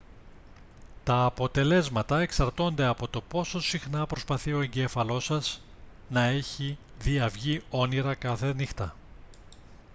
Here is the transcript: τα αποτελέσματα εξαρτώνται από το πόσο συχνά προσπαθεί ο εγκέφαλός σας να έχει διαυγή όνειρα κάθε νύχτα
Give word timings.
τα 1.03 1.23
αποτελέσματα 1.23 2.19
εξαρτώνται 2.19 2.85
από 2.85 3.07
το 3.07 3.21
πόσο 3.21 3.61
συχνά 3.61 4.05
προσπαθεί 4.05 4.53
ο 4.53 4.61
εγκέφαλός 4.61 5.25
σας 5.25 5.61
να 6.09 6.23
έχει 6.23 6.77
διαυγή 6.99 7.61
όνειρα 7.69 8.15
κάθε 8.15 8.53
νύχτα 8.53 8.95